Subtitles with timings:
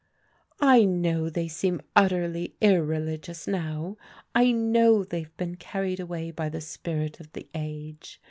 [0.75, 3.97] "I know they seem utterly irreligious now,
[4.33, 8.19] I know they've been carried away by the spirit of the age.